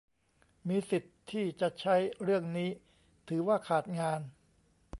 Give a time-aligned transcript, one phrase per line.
[0.67, 2.69] มีสิทธิ์ที่จะใช้เรื่องนี้
[3.27, 4.21] ถือว่าขาดงาน